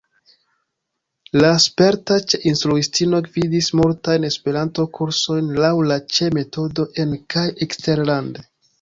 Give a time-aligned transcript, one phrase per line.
[1.43, 8.53] La sperta Ĉe-instruistino gvidis multajn Esperanto-kursojn laŭ la Ĉe-metodo en- kaj eksterlande.